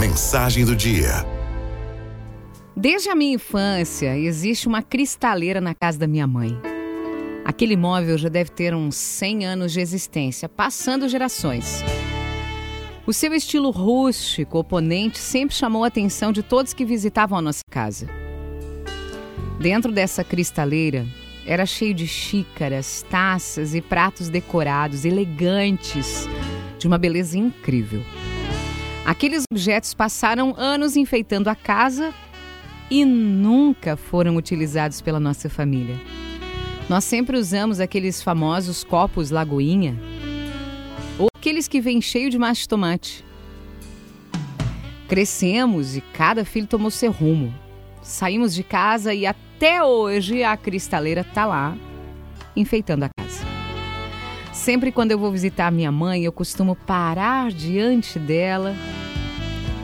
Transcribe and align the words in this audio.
Mensagem 0.00 0.64
do 0.64 0.74
dia. 0.74 1.26
Desde 2.74 3.10
a 3.10 3.14
minha 3.14 3.34
infância, 3.34 4.16
existe 4.16 4.66
uma 4.66 4.80
cristaleira 4.80 5.60
na 5.60 5.74
casa 5.74 5.98
da 5.98 6.06
minha 6.06 6.26
mãe. 6.26 6.58
Aquele 7.44 7.74
imóvel 7.74 8.16
já 8.16 8.30
deve 8.30 8.48
ter 8.50 8.74
uns 8.74 8.96
100 8.96 9.44
anos 9.44 9.72
de 9.74 9.80
existência, 9.80 10.48
passando 10.48 11.06
gerações. 11.06 11.84
O 13.06 13.12
seu 13.12 13.34
estilo 13.34 13.70
rústico, 13.70 14.60
oponente, 14.60 15.18
sempre 15.18 15.54
chamou 15.54 15.84
a 15.84 15.88
atenção 15.88 16.32
de 16.32 16.42
todos 16.42 16.72
que 16.72 16.86
visitavam 16.86 17.38
a 17.38 17.42
nossa 17.42 17.60
casa. 17.70 18.06
Dentro 19.60 19.92
dessa 19.92 20.24
cristaleira, 20.24 21.06
era 21.44 21.66
cheio 21.66 21.92
de 21.92 22.06
xícaras, 22.06 23.04
taças 23.10 23.74
e 23.74 23.82
pratos 23.82 24.30
decorados, 24.30 25.04
elegantes, 25.04 26.26
de 26.78 26.86
uma 26.86 26.96
beleza 26.96 27.36
incrível. 27.36 28.02
Aqueles 29.04 29.44
objetos 29.50 29.94
passaram 29.94 30.54
anos 30.56 30.96
enfeitando 30.96 31.48
a 31.48 31.54
casa 31.54 32.12
e 32.90 33.04
nunca 33.04 33.96
foram 33.96 34.36
utilizados 34.36 35.00
pela 35.00 35.18
nossa 35.18 35.48
família. 35.48 35.98
Nós 36.88 37.04
sempre 37.04 37.36
usamos 37.38 37.80
aqueles 37.80 38.22
famosos 38.22 38.82
copos 38.84 39.30
Lagoinha 39.30 39.96
ou 41.18 41.28
aqueles 41.36 41.68
que 41.68 41.80
vêm 41.80 42.00
cheio 42.00 42.28
de 42.28 42.38
macho 42.38 42.62
de 42.62 42.68
tomate. 42.68 43.24
Crescemos 45.08 45.96
e 45.96 46.00
cada 46.00 46.44
filho 46.44 46.66
tomou 46.66 46.90
seu 46.90 47.10
rumo. 47.10 47.54
Saímos 48.02 48.54
de 48.54 48.62
casa 48.62 49.14
e 49.14 49.26
até 49.26 49.82
hoje 49.82 50.42
a 50.42 50.56
cristaleira 50.56 51.20
está 51.22 51.46
lá, 51.46 51.76
enfeitando 52.56 53.04
a 53.04 53.08
casa. 53.08 53.29
Sempre 54.60 54.92
quando 54.92 55.10
eu 55.10 55.18
vou 55.18 55.32
visitar 55.32 55.72
minha 55.72 55.90
mãe, 55.90 56.22
eu 56.22 56.30
costumo 56.30 56.76
parar 56.76 57.50
diante 57.50 58.18
dela 58.18 58.76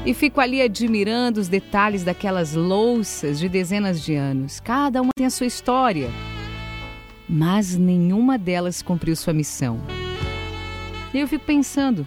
e 0.04 0.12
fico 0.12 0.38
ali 0.38 0.60
admirando 0.60 1.40
os 1.40 1.48
detalhes 1.48 2.04
daquelas 2.04 2.52
louças 2.52 3.38
de 3.38 3.48
dezenas 3.48 4.02
de 4.02 4.14
anos. 4.14 4.60
Cada 4.60 5.00
uma 5.00 5.12
tem 5.16 5.24
a 5.24 5.30
sua 5.30 5.46
história, 5.46 6.10
mas 7.26 7.74
nenhuma 7.74 8.36
delas 8.36 8.82
cumpriu 8.82 9.16
sua 9.16 9.32
missão. 9.32 9.80
E 11.14 11.20
eu 11.20 11.26
fico 11.26 11.46
pensando, 11.46 12.06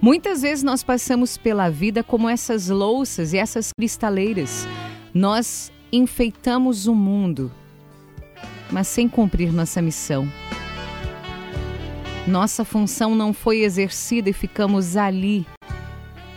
muitas 0.00 0.42
vezes 0.42 0.64
nós 0.64 0.82
passamos 0.82 1.38
pela 1.38 1.70
vida 1.70 2.02
como 2.02 2.28
essas 2.28 2.68
louças 2.68 3.32
e 3.32 3.38
essas 3.38 3.70
cristaleiras. 3.78 4.66
Nós 5.14 5.70
enfeitamos 5.92 6.88
o 6.88 6.96
mundo, 6.96 7.48
mas 8.72 8.88
sem 8.88 9.08
cumprir 9.08 9.52
nossa 9.52 9.80
missão. 9.80 10.28
Nossa 12.26 12.64
função 12.64 13.14
não 13.14 13.34
foi 13.34 13.60
exercida 13.60 14.30
e 14.30 14.32
ficamos 14.32 14.96
ali 14.96 15.46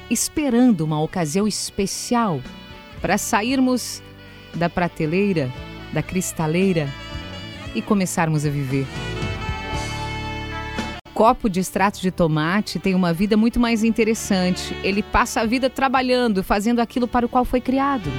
esperando 0.09 0.81
uma 0.81 1.02
ocasião 1.02 1.47
especial 1.47 2.41
para 2.99 3.17
sairmos 3.17 4.02
da 4.53 4.69
prateleira, 4.69 5.52
da 5.93 6.03
cristaleira 6.03 6.89
e 7.73 7.81
começarmos 7.81 8.45
a 8.45 8.49
viver. 8.49 8.85
Copo 11.13 11.49
de 11.49 11.61
extrato 11.61 12.02
de 12.02 12.11
tomate 12.11 12.80
tem 12.80 12.93
uma 12.93 13.13
vida 13.13 13.38
muito 13.38 13.59
mais 13.59 13.83
interessante. 13.83 14.75
Ele 14.83 15.02
passa 15.02 15.41
a 15.41 15.45
vida 15.45 15.69
trabalhando, 15.69 16.43
fazendo 16.43 16.80
aquilo 16.80 17.08
para 17.08 17.25
o 17.25 17.30
qual 17.30 17.45
foi 17.45 17.61
criado. 17.61 18.09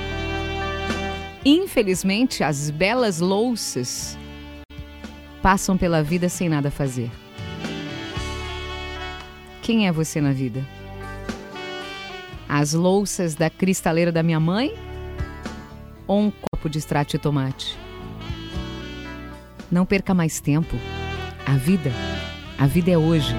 Infelizmente, 1.44 2.42
as 2.42 2.70
belas 2.70 3.20
louças 3.20 4.18
passam 5.42 5.76
pela 5.76 6.02
vida 6.02 6.28
sem 6.28 6.48
nada 6.48 6.70
fazer. 6.70 7.10
Quem 9.68 9.86
é 9.86 9.92
você 9.92 10.18
na 10.18 10.32
vida? 10.32 10.64
as 12.48 12.72
louças 12.72 13.34
da 13.34 13.50
cristaleira 13.50 14.10
da 14.10 14.22
minha 14.22 14.40
mãe 14.40 14.74
ou 16.06 16.20
um 16.20 16.30
copo 16.30 16.70
de 16.70 16.78
extrato 16.78 17.10
de 17.10 17.18
tomate? 17.18 17.78
Não 19.70 19.84
perca 19.84 20.14
mais 20.14 20.40
tempo. 20.40 20.74
A 21.44 21.52
vida, 21.58 21.92
a 22.58 22.66
vida 22.66 22.90
é 22.90 22.96
hoje. 22.96 23.34